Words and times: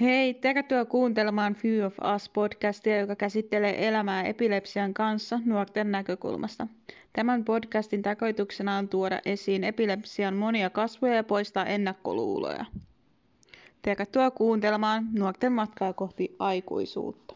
Hei, 0.00 0.34
tervetuloa 0.34 0.84
kuuntelemaan 0.84 1.54
Few 1.54 1.86
of 1.86 1.94
Us-podcastia, 1.98 2.98
joka 2.98 3.16
käsittelee 3.16 3.88
elämää 3.88 4.22
epilepsian 4.22 4.94
kanssa 4.94 5.40
nuorten 5.44 5.90
näkökulmasta. 5.90 6.66
Tämän 7.12 7.44
podcastin 7.44 8.02
tarkoituksena 8.02 8.76
on 8.76 8.88
tuoda 8.88 9.20
esiin 9.24 9.64
epilepsian 9.64 10.36
monia 10.36 10.70
kasvoja 10.70 11.14
ja 11.14 11.24
poistaa 11.24 11.66
ennakkoluuloja. 11.66 12.64
Tervetuloa 13.82 14.30
kuuntelemaan 14.30 15.08
nuorten 15.12 15.52
matkaa 15.52 15.92
kohti 15.92 16.36
aikuisuutta. 16.38 17.34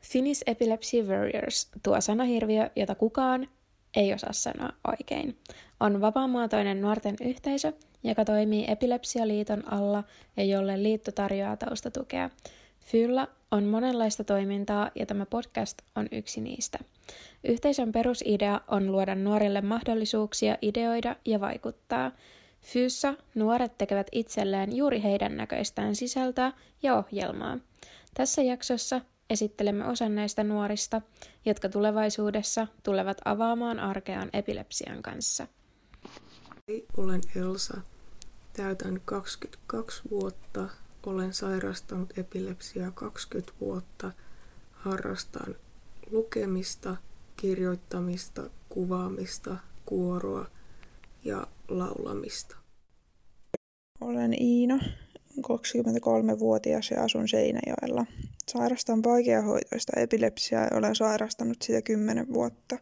Finnish 0.00 0.42
Epilepsy 0.46 1.02
Warriors, 1.02 1.70
tuo 1.82 2.00
sanahirviö, 2.00 2.70
jota 2.76 2.94
kukaan 2.94 3.48
ei 3.96 4.14
osaa 4.14 4.32
sanoa 4.32 4.72
oikein, 4.88 5.36
on 5.80 6.00
vapaamuotoinen 6.00 6.80
nuorten 6.80 7.16
yhteisö, 7.20 7.72
joka 8.04 8.24
toimii 8.24 8.64
Epilepsialiiton 8.68 9.72
alla 9.72 10.04
ja 10.36 10.44
jolle 10.44 10.82
liitto 10.82 11.12
tarjoaa 11.12 11.56
taustatukea. 11.56 12.30
Fylla 12.80 13.28
on 13.50 13.64
monenlaista 13.64 14.24
toimintaa 14.24 14.90
ja 14.94 15.06
tämä 15.06 15.26
podcast 15.26 15.82
on 15.96 16.08
yksi 16.12 16.40
niistä. 16.40 16.78
Yhteisön 17.44 17.92
perusidea 17.92 18.60
on 18.68 18.92
luoda 18.92 19.14
nuorille 19.14 19.60
mahdollisuuksia 19.60 20.56
ideoida 20.62 21.16
ja 21.24 21.40
vaikuttaa. 21.40 22.10
Fyyssä 22.60 23.14
nuoret 23.34 23.78
tekevät 23.78 24.06
itselleen 24.12 24.76
juuri 24.76 25.02
heidän 25.02 25.36
näköistään 25.36 25.96
sisältöä 25.96 26.52
ja 26.82 26.96
ohjelmaa. 26.96 27.58
Tässä 28.14 28.42
jaksossa 28.42 29.00
esittelemme 29.30 29.86
osan 29.86 30.14
näistä 30.14 30.44
nuorista, 30.44 31.02
jotka 31.44 31.68
tulevaisuudessa 31.68 32.66
tulevat 32.82 33.16
avaamaan 33.24 33.80
arkeaan 33.80 34.30
epilepsian 34.32 35.02
kanssa. 35.02 35.46
Hei, 36.68 36.86
olen 36.96 37.20
Elsa. 37.36 37.80
Täytän 38.56 39.00
22 39.04 40.02
vuotta. 40.10 40.68
Olen 41.06 41.32
sairastanut 41.32 42.18
epilepsiaa 42.18 42.90
20 42.90 43.52
vuotta. 43.60 44.12
Harrastan 44.72 45.54
lukemista, 46.10 46.96
kirjoittamista, 47.36 48.42
kuvaamista, 48.68 49.56
kuoroa 49.86 50.46
ja 51.24 51.46
laulamista. 51.68 52.56
Olen 54.00 54.42
Iina, 54.42 54.78
23-vuotias 55.38 56.90
ja 56.90 57.02
asun 57.02 57.28
Seinäjoella. 57.28 58.06
Sairastan 58.48 59.02
vaikeahoitoista 59.02 60.00
epilepsiaa 60.00 60.64
ja 60.64 60.76
olen 60.76 60.96
sairastanut 60.96 61.62
sitä 61.62 61.82
10 61.82 62.32
vuotta. 62.32 62.78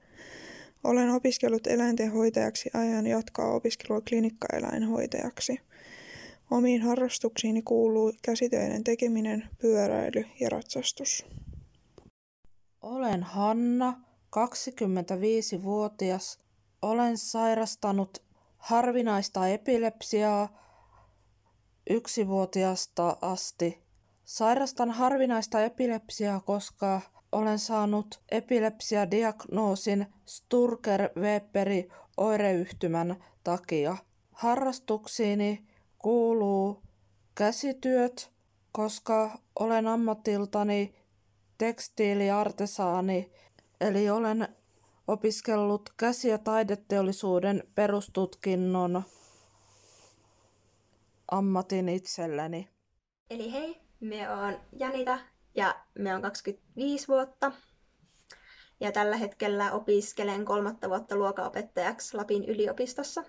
Olen 0.84 1.10
opiskellut 1.10 1.66
eläintenhoitajaksi 1.66 2.70
ajan 2.74 3.06
jatkaa 3.06 3.52
opiskelua 3.52 4.00
klinikkaeläinhoitajaksi. 4.00 5.60
Omiin 6.50 6.82
harrastuksiini 6.82 7.62
kuuluu 7.62 8.12
käsitöiden 8.22 8.84
tekeminen, 8.84 9.48
pyöräily 9.58 10.24
ja 10.40 10.48
ratsastus. 10.48 11.26
Olen 12.82 13.22
Hanna, 13.22 14.00
25-vuotias. 14.36 16.40
Olen 16.82 17.18
sairastanut 17.18 18.22
harvinaista 18.58 19.48
epilepsiaa 19.48 20.60
yksivuotiaasta 21.90 23.16
asti. 23.20 23.82
Sairastan 24.24 24.90
harvinaista 24.90 25.64
epilepsiaa, 25.64 26.40
koska 26.40 27.00
olen 27.32 27.58
saanut 27.58 28.20
epilepsiadiagnoosin 28.30 30.06
Sturger-Weberi 30.26 31.92
oireyhtymän 32.16 33.24
takia. 33.44 33.96
Harrastuksiini 34.32 35.66
kuuluu 35.98 36.82
käsityöt, 37.34 38.32
koska 38.72 39.38
olen 39.58 39.86
ammatiltani 39.86 40.94
tekstiiliartesaani, 41.58 43.30
eli 43.80 44.10
olen 44.10 44.48
opiskellut 45.08 45.90
käsi- 45.96 46.28
ja 46.28 46.38
taideteollisuuden 46.38 47.62
perustutkinnon 47.74 49.02
ammatin 51.30 51.88
itselleni. 51.88 52.68
Eli 53.30 53.52
hei, 53.52 53.80
me 54.00 54.30
on 54.30 54.60
Janita 54.72 55.18
ja 55.54 55.80
me 55.98 56.14
on 56.14 56.22
25 56.22 57.08
vuotta. 57.08 57.52
Ja 58.80 58.92
tällä 58.92 59.16
hetkellä 59.16 59.72
opiskelen 59.72 60.44
kolmatta 60.44 60.88
vuotta 60.88 61.16
luokaopettajaksi 61.16 62.16
Lapin 62.16 62.44
yliopistossa. 62.44 63.24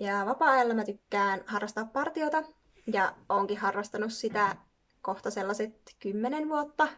Ja 0.00 0.26
vapaa-ajalla 0.26 0.74
mä 0.74 0.84
tykkään 0.84 1.42
harrastaa 1.46 1.84
partiota 1.84 2.42
ja 2.86 3.14
onkin 3.28 3.58
harrastanut 3.58 4.12
sitä 4.12 4.56
kohta 5.02 5.30
sellaiset 5.30 5.96
kymmenen 6.00 6.48
vuotta. 6.48 6.88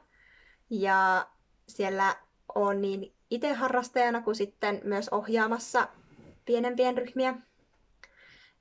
Ja 0.71 1.29
siellä 1.69 2.17
on 2.55 2.81
niin 2.81 3.15
itse 3.31 3.53
harrastajana 3.53 4.23
kuin 4.23 4.37
sitten 4.37 4.81
myös 4.85 5.09
ohjaamassa 5.09 5.89
pienempien 6.45 6.99
ryhmiä. 6.99 7.35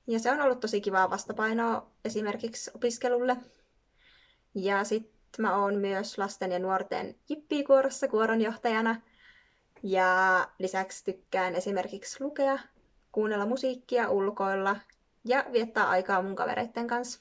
Ja 0.06 0.18
se 0.18 0.30
on 0.30 0.40
ollut 0.40 0.60
tosi 0.60 0.80
kivaa 0.80 1.10
vastapainoa 1.10 1.90
esimerkiksi 2.04 2.70
opiskelulle. 2.74 3.36
Ja 4.54 4.84
sitten 4.84 5.42
mä 5.42 5.56
oon 5.56 5.78
myös 5.78 6.18
lasten 6.18 6.52
ja 6.52 6.58
nuorten 6.58 7.14
jippikuorossa 7.28 8.08
kuoronjohtajana. 8.08 9.00
Ja 9.82 10.48
lisäksi 10.58 11.04
tykkään 11.04 11.54
esimerkiksi 11.54 12.24
lukea, 12.24 12.58
kuunnella 13.12 13.46
musiikkia 13.46 14.10
ulkoilla 14.10 14.76
ja 15.24 15.44
viettää 15.52 15.88
aikaa 15.88 16.22
mun 16.22 16.36
kavereiden 16.36 16.86
kanssa. 16.86 17.20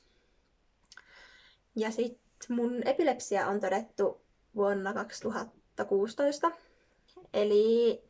Ja 1.75 1.91
sitten 1.91 2.55
mun 2.55 2.87
epilepsia 2.87 3.47
on 3.47 3.59
todettu 3.59 4.21
vuonna 4.55 4.93
2016. 4.93 6.51
Eli 7.33 8.03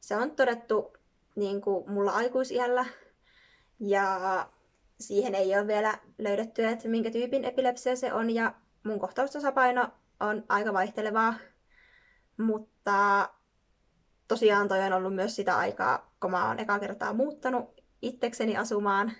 se 0.00 0.16
on 0.16 0.30
todettu 0.30 0.96
niin 1.36 1.60
kuin 1.60 1.90
mulla 1.90 2.12
aikuisiällä. 2.12 2.86
Ja 3.80 4.20
siihen 5.00 5.34
ei 5.34 5.56
ole 5.58 5.66
vielä 5.66 5.98
löydetty, 6.18 6.64
että 6.64 6.88
minkä 6.88 7.10
tyypin 7.10 7.44
epilepsia 7.44 7.96
se 7.96 8.12
on. 8.12 8.30
Ja 8.30 8.54
mun 8.84 9.00
kohtaustasapaino 9.00 9.88
on 10.20 10.44
aika 10.48 10.72
vaihtelevaa. 10.72 11.34
Mutta 12.38 13.28
tosiaan 14.28 14.68
toi 14.68 14.82
on 14.82 14.92
ollut 14.92 15.14
myös 15.14 15.36
sitä 15.36 15.56
aikaa, 15.56 16.14
kun 16.20 16.30
mä 16.30 16.48
oon 16.48 16.60
eka 16.60 16.78
kertaa 16.78 17.12
muuttanut 17.12 17.80
itsekseni 18.02 18.56
asumaan. 18.56 19.12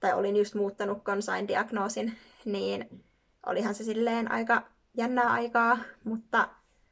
Tai 0.00 0.12
olin 0.12 0.36
just 0.36 0.54
muuttanut, 0.54 1.04
kun 1.04 1.22
sain 1.22 1.48
diagnoosin. 1.48 2.18
Niin 2.44 3.04
olihan 3.46 3.74
se 3.74 3.84
silleen 3.84 4.30
aika 4.30 4.62
jännää 4.94 5.32
aikaa, 5.32 5.78
mutta 6.04 6.48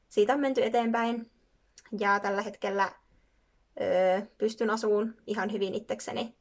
siitä 0.08 0.32
on 0.32 0.40
menty 0.40 0.64
eteenpäin. 0.64 1.30
Ja 1.98 2.20
tällä 2.20 2.42
hetkellä 2.42 2.92
öö, 3.80 4.20
pystyn 4.38 4.70
asuun 4.70 5.14
ihan 5.26 5.52
hyvin 5.52 5.74
itsekseni. 5.74 6.36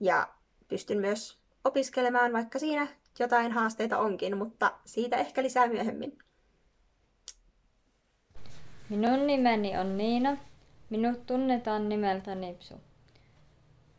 Ja 0.00 0.28
pystyn 0.68 0.98
myös 0.98 1.40
opiskelemaan, 1.64 2.32
vaikka 2.32 2.58
siinä 2.58 2.88
jotain 3.18 3.52
haasteita 3.52 3.98
onkin, 3.98 4.38
mutta 4.38 4.72
siitä 4.84 5.16
ehkä 5.16 5.42
lisää 5.42 5.68
myöhemmin. 5.68 6.18
Minun 8.88 9.26
nimeni 9.26 9.78
on 9.78 9.96
Niina. 9.96 10.36
Minut 10.90 11.26
tunnetaan 11.26 11.88
nimeltä 11.88 12.34
Nipsu. 12.34 12.74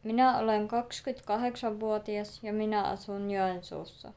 Minä 0.04 0.38
olen 0.38 0.68
28-vuotias 0.68 2.44
ja 2.44 2.54
minä 2.54 2.84
asun 2.84 3.32
Joensuussa. 3.32 4.14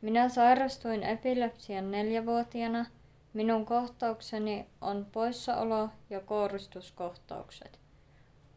Minä 0.00 0.28
sairastuin 0.28 1.02
epilepsian 1.02 1.90
neljävuotiaana. 1.90 2.86
Minun 3.32 3.66
kohtaukseni 3.66 4.66
on 4.80 5.06
poissaolo- 5.12 5.90
ja 6.10 6.20
kouristuskohtaukset. 6.20 7.78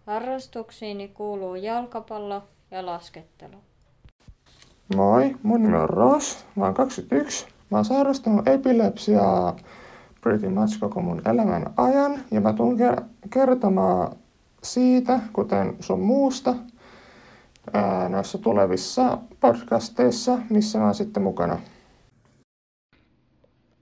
Harrastuksiini 0.05 1.07
kuuluu 1.07 1.55
jalkapallo 1.55 2.43
ja 2.71 2.85
laskettelu. 2.85 3.57
Moi, 4.95 5.35
mun 5.43 5.63
nimi 5.63 5.77
on 5.77 5.89
Ross, 5.89 6.45
mä 6.55 6.65
oon 6.65 6.73
21. 6.73 7.47
Mä 7.69 7.77
oon 7.77 7.85
sairastunut 7.85 8.47
epilepsiaa 8.47 9.55
pretty 10.21 10.49
much 10.49 10.79
koko 10.79 11.01
mun 11.01 11.21
elämän 11.25 11.65
ajan 11.77 12.19
ja 12.31 12.41
mä 12.41 12.53
tulen 12.53 12.77
kertomaan 13.29 14.15
siitä, 14.63 15.19
kuten 15.33 15.75
sun 15.79 15.99
muusta, 15.99 16.55
ää, 17.73 18.09
noissa 18.09 18.37
tulevissa 18.37 19.17
podcasteissa, 19.39 20.37
missä 20.49 20.79
mä 20.79 20.85
oon 20.85 20.95
sitten 20.95 21.23
mukana. 21.23 21.57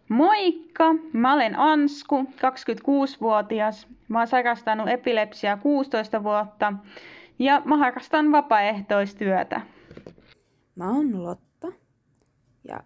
Moikka! 0.09 0.95
Mä 1.13 1.33
olen 1.33 1.59
Ansku, 1.59 2.23
26-vuotias. 2.23 3.87
Mä 4.07 4.17
oon 4.17 4.27
sairastanut 4.27 4.89
epilepsiaa 4.89 5.57
16 5.57 6.23
vuotta 6.23 6.73
ja 7.39 7.61
mä 7.65 7.77
harrastan 7.77 8.31
vapaaehtoistyötä. 8.31 9.61
Mä 10.79 10.89
oon 10.95 11.23
Lotta 11.23 11.67
ja 12.63 12.83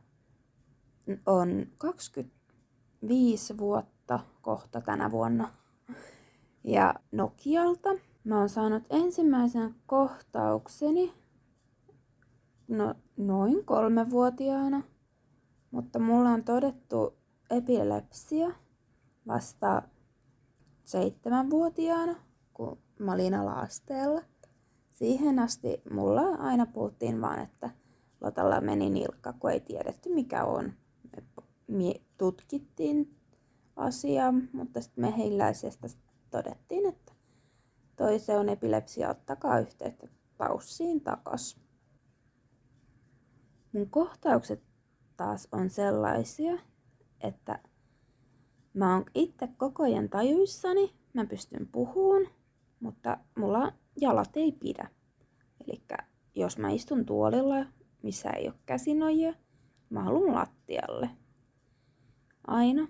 on 1.25 1.67
25 1.77 3.57
vuotta 3.57 4.19
kohta 4.41 4.81
tänä 4.81 5.11
vuonna. 5.11 5.53
Ja 6.63 6.95
Nokialta 7.11 7.89
mä 8.23 8.39
oon 8.39 8.49
saanut 8.49 8.83
ensimmäisen 8.89 9.75
kohtaukseni 9.85 11.13
no, 12.67 12.95
noin 13.17 13.65
kolmevuotiaana, 13.65 14.81
mutta 15.71 15.99
mulla 15.99 16.29
on 16.29 16.43
todettu 16.43 17.17
epilepsia 17.49 18.51
vasta 19.27 19.81
seitsemänvuotiaana, 20.83 22.15
kun 22.53 22.77
mä 22.99 23.11
olin 23.13 23.33
ala-asteella. 23.33 24.21
Siihen 24.91 25.39
asti 25.39 25.81
mulla 25.91 26.21
aina 26.21 26.65
puhuttiin 26.65 27.21
vaan, 27.21 27.39
että 27.39 27.82
Lotalla 28.23 28.61
meni 28.61 28.89
nilkka, 28.89 29.33
kun 29.33 29.51
ei 29.51 29.59
tiedetty 29.59 30.09
mikä 30.09 30.43
on. 30.43 30.73
Me 31.67 32.01
tutkittiin 32.17 33.15
asiaa, 33.75 34.33
mutta 34.53 34.81
sitten 34.81 35.01
mehiläisestä 35.01 35.87
todettiin, 36.29 36.85
että 36.85 37.13
toi 37.95 38.19
se 38.19 38.37
on 38.37 38.49
epilepsia, 38.49 39.09
ottakaa 39.09 39.59
yhteyttä 39.59 40.07
taussiin 40.37 41.01
takas. 41.01 41.59
Mun 43.73 43.89
kohtaukset 43.89 44.63
taas 45.17 45.47
on 45.51 45.69
sellaisia, 45.69 46.57
että 47.21 47.59
mä 48.73 48.93
oon 48.93 49.05
itse 49.15 49.47
koko 49.57 49.83
ajan 49.83 50.09
tajuissani, 50.09 50.93
mä 51.13 51.25
pystyn 51.25 51.67
puhuun, 51.67 52.27
mutta 52.79 53.17
mulla 53.37 53.73
jalat 54.01 54.37
ei 54.37 54.51
pidä. 54.51 54.89
Eli 55.67 55.83
jos 56.35 56.57
mä 56.57 56.69
istun 56.69 57.05
tuolilla, 57.05 57.65
missä 58.03 58.29
ei 58.29 58.47
ole 58.47 58.55
käsinojia, 58.65 59.33
mä 59.89 60.03
haluan 60.03 60.35
lattialle. 60.35 61.09
Aina. 62.47 62.87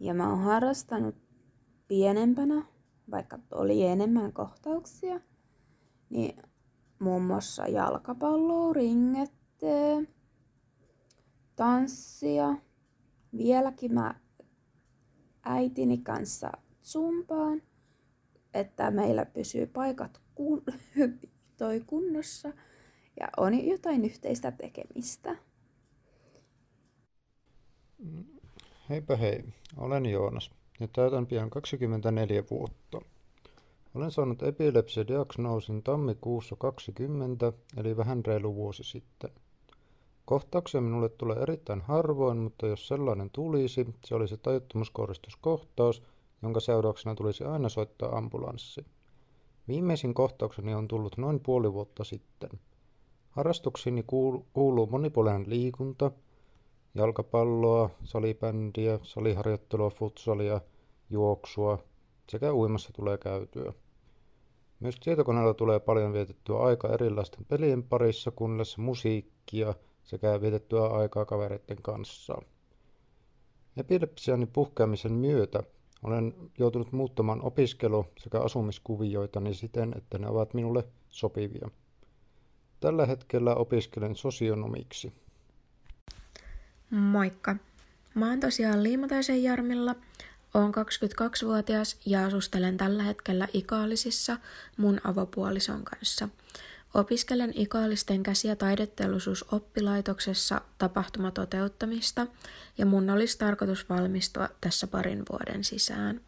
Ja 0.00 0.14
mä 0.14 0.30
oon 0.30 0.40
harrastanut 0.40 1.16
pienempänä, 1.88 2.64
vaikka 3.10 3.38
oli 3.50 3.86
enemmän 3.86 4.32
kohtauksia, 4.32 5.20
niin 6.10 6.42
muun 6.98 7.22
muassa 7.22 7.66
jalkapalloa, 7.66 8.72
ringette, 8.72 10.06
tanssia. 11.56 12.56
Vieläkin 13.36 13.94
mä 13.94 14.14
äitini 15.42 15.98
kanssa 15.98 16.52
zumpaan, 16.82 17.62
että 18.54 18.90
meillä 18.90 19.26
pysyy 19.26 19.66
paikat 19.66 20.20
kun, 20.34 20.62
toi 21.60 21.82
kunnossa 21.86 22.52
ja 23.20 23.28
on 23.36 23.66
jotain 23.66 24.04
yhteistä 24.04 24.52
tekemistä. 24.52 25.36
Heipä 28.90 29.16
hei, 29.16 29.44
olen 29.76 30.06
Joonas 30.06 30.50
ja 30.80 30.88
täytän 30.88 31.26
pian 31.26 31.50
24 31.50 32.44
vuotta. 32.50 33.00
Olen 33.94 34.10
saanut 34.10 34.42
epilepsia-diagnoosin 34.42 35.82
tammikuussa 35.82 36.56
20, 36.56 37.52
eli 37.76 37.96
vähän 37.96 38.24
reilu 38.24 38.54
vuosi 38.54 38.84
sitten. 38.84 39.30
Kohtauksia 40.24 40.80
minulle 40.80 41.08
tulee 41.08 41.36
erittäin 41.36 41.80
harvoin, 41.80 42.38
mutta 42.38 42.66
jos 42.66 42.88
sellainen 42.88 43.30
tulisi, 43.30 43.86
se 44.04 44.14
olisi 44.14 44.38
tajuttomuuskoristuskohtaus, 44.38 46.02
jonka 46.42 46.60
seurauksena 46.60 47.14
tulisi 47.14 47.44
aina 47.44 47.68
soittaa 47.68 48.16
ambulanssi. 48.16 48.84
Viimeisin 49.68 50.14
kohtaukseni 50.14 50.74
on 50.74 50.88
tullut 50.88 51.16
noin 51.16 51.40
puoli 51.40 51.72
vuotta 51.72 52.04
sitten. 52.04 52.50
Harrastuksiini 53.30 54.04
kuuluu 54.52 54.86
monipuolinen 54.86 55.50
liikunta, 55.50 56.10
jalkapalloa, 56.94 57.90
salibändiä, 58.04 58.98
saliharjoittelua, 59.02 59.90
futsalia, 59.90 60.60
juoksua 61.10 61.78
sekä 62.28 62.52
uimassa 62.52 62.90
tulee 62.92 63.18
käytyä. 63.18 63.72
Myös 64.80 64.96
tietokoneella 65.00 65.54
tulee 65.54 65.80
paljon 65.80 66.12
vietettyä 66.12 66.58
aikaa 66.58 66.94
erilaisten 66.94 67.44
pelien 67.44 67.82
parissa, 67.82 68.30
kuunnellessa 68.30 68.82
musiikkia 68.82 69.74
sekä 70.02 70.40
vietettyä 70.40 70.86
aikaa 70.86 71.24
kavereiden 71.24 71.82
kanssa. 71.82 72.34
Epilepsiani 73.76 74.46
puhkeamisen 74.46 75.12
myötä 75.12 75.62
olen 76.02 76.34
joutunut 76.58 76.92
muuttamaan 76.92 77.42
opiskelu- 77.42 78.06
sekä 78.18 78.40
asumiskuvioitani 78.40 79.54
siten, 79.54 79.94
että 79.96 80.18
ne 80.18 80.28
ovat 80.28 80.54
minulle 80.54 80.84
sopivia. 81.08 81.70
Tällä 82.80 83.06
hetkellä 83.06 83.54
opiskelen 83.54 84.16
sosionomiksi. 84.16 85.12
Moikka! 86.90 87.56
Mä 88.14 88.28
oon 88.28 88.40
tosiaan 88.40 88.82
Liimataisen 88.82 89.42
Jarmilla, 89.42 89.94
oon 90.54 90.72
22-vuotias 90.74 92.00
ja 92.06 92.26
asustelen 92.26 92.76
tällä 92.76 93.02
hetkellä 93.02 93.48
Ikaalisissa 93.52 94.38
mun 94.76 95.00
avopuolison 95.04 95.84
kanssa. 95.84 96.28
Opiskelen 96.94 97.52
Ikaalisten 97.54 98.22
käsi- 98.22 98.48
ja 98.48 98.56
taideteollisuusoppilaitoksessa 98.56 100.60
tapahtumatoteuttamista 100.78 102.26
ja 102.78 102.86
mun 102.86 103.10
olisi 103.10 103.38
tarkoitus 103.38 103.88
valmistua 103.88 104.48
tässä 104.60 104.86
parin 104.86 105.22
vuoden 105.30 105.64
sisään. 105.64 106.20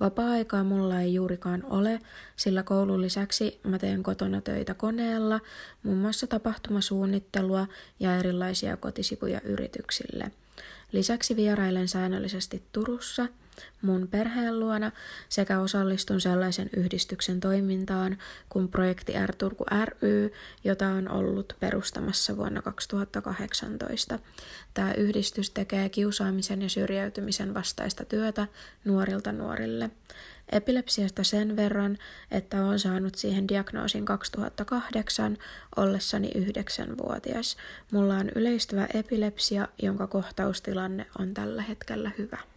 Vapaa-aikaa 0.00 0.64
mulla 0.64 1.00
ei 1.00 1.14
juurikaan 1.14 1.64
ole, 1.64 2.00
sillä 2.36 2.62
koulun 2.62 3.02
lisäksi 3.02 3.60
mä 3.64 3.78
teen 3.78 4.02
kotona 4.02 4.40
töitä 4.40 4.74
koneella, 4.74 5.40
muun 5.82 5.98
muassa 5.98 6.26
tapahtumasuunnittelua 6.26 7.66
ja 8.00 8.16
erilaisia 8.16 8.76
kotisivuja 8.76 9.40
yrityksille. 9.44 10.30
Lisäksi 10.92 11.36
vierailen 11.36 11.88
säännöllisesti 11.88 12.62
Turussa– 12.72 13.28
mun 13.82 14.08
perheen 14.08 14.60
luona 14.60 14.92
sekä 15.28 15.60
osallistun 15.60 16.20
sellaisen 16.20 16.70
yhdistyksen 16.76 17.40
toimintaan 17.40 18.18
kuin 18.48 18.68
projekti 18.68 19.12
R 19.26 19.34
Turku 19.36 19.64
ry, 19.84 20.32
jota 20.64 20.88
on 20.88 21.08
ollut 21.08 21.56
perustamassa 21.60 22.36
vuonna 22.36 22.62
2018. 22.62 24.18
Tämä 24.74 24.92
yhdistys 24.92 25.50
tekee 25.50 25.88
kiusaamisen 25.88 26.62
ja 26.62 26.68
syrjäytymisen 26.68 27.54
vastaista 27.54 28.04
työtä 28.04 28.46
nuorilta 28.84 29.32
nuorille. 29.32 29.90
Epilepsiasta 30.52 31.24
sen 31.24 31.56
verran, 31.56 31.98
että 32.30 32.64
olen 32.64 32.78
saanut 32.78 33.14
siihen 33.14 33.48
diagnoosin 33.48 34.04
2008 34.04 35.36
ollessani 35.76 36.30
9-vuotias. 36.36 37.56
Mulla 37.92 38.14
on 38.14 38.30
yleistyvä 38.34 38.88
epilepsia, 38.94 39.68
jonka 39.82 40.06
kohtaustilanne 40.06 41.06
on 41.18 41.34
tällä 41.34 41.62
hetkellä 41.62 42.10
hyvä. 42.18 42.51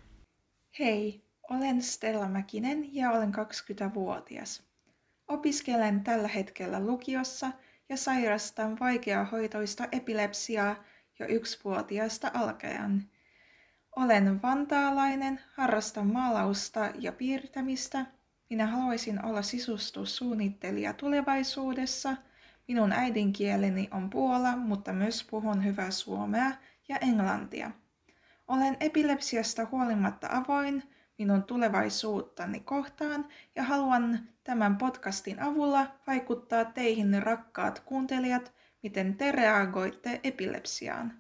Hei, 0.80 1.24
olen 1.50 1.82
Stella 1.82 2.28
Mäkinen 2.28 2.96
ja 2.96 3.12
olen 3.12 3.32
20-vuotias. 3.36 4.64
Opiskelen 5.28 6.04
tällä 6.04 6.28
hetkellä 6.28 6.80
lukiossa 6.80 7.52
ja 7.90 7.98
sairastan 7.98 8.80
vaikeahoitoista 8.80 9.88
epilepsiaa 9.92 10.84
jo 11.20 11.26
yksivuotiaasta 11.30 12.32
alkaen. 12.34 13.10
Olen 13.96 14.42
vantaalainen, 14.42 15.40
harrastan 15.54 16.08
maalausta 16.08 16.92
ja 17.00 17.12
piirtämistä. 17.12 18.06
Minä 18.50 18.68
haluaisin 18.68 19.26
olla 19.26 19.42
sisustussuunnittelija 19.42 20.94
tulevaisuudessa. 20.94 22.18
Minun 22.68 22.92
äidinkieleni 22.92 23.88
on 23.92 24.10
puola, 24.10 24.56
mutta 24.56 24.94
myös 24.94 25.28
puhun 25.30 25.66
hyvää 25.66 25.92
suomea 25.92 26.52
ja 26.90 26.98
englantia. 26.98 27.72
Olen 28.48 28.78
epilepsiasta 28.80 29.68
huolimatta 29.72 30.28
avoin 30.32 30.84
minun 31.18 31.44
tulevaisuuttani 31.44 32.60
kohtaan 32.60 33.26
ja 33.56 33.64
haluan 33.64 34.20
tämän 34.44 34.78
podcastin 34.78 35.44
avulla 35.44 35.88
vaikuttaa 36.08 36.66
teihin 36.66 37.24
rakkaat 37.24 37.80
kuuntelijat, 37.80 38.54
miten 38.84 39.16
te 39.16 39.32
reagoitte 39.32 40.20
epilepsiaan. 40.24 41.14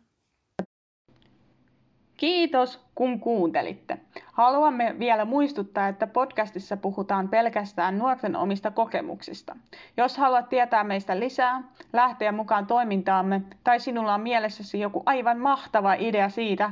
Kiitos, 2.17 2.86
kun 2.96 3.20
kuuntelitte. 3.20 3.98
Haluamme 4.32 4.96
vielä 5.00 5.25
muistuttaa, 5.25 5.88
että 5.88 6.08
podcastissa 6.08 6.77
puhutaan 6.77 7.29
pelkästään 7.29 7.98
nuorten 7.98 8.36
omista 8.36 8.72
kokemuksista. 8.72 9.55
Jos 9.98 10.17
haluat 10.17 10.50
tietää 10.50 10.84
meistä 10.84 11.20
lisää, 11.20 11.63
lähteä 11.94 12.32
mukaan 12.32 12.67
toimintaamme 12.67 13.41
tai 13.63 13.79
sinulla 13.79 14.13
on 14.13 14.22
mielessäsi 14.22 14.79
joku 14.79 15.03
aivan 15.05 15.39
mahtava 15.39 15.94
idea 15.94 16.29
siitä, 16.29 16.72